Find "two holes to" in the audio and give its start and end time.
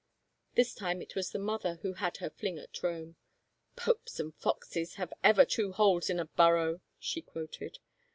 5.45-6.19